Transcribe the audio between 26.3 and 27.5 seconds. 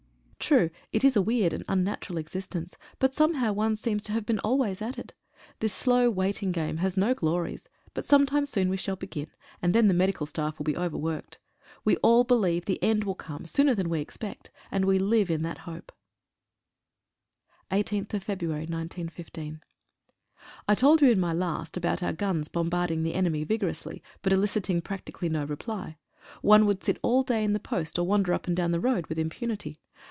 One would sit all day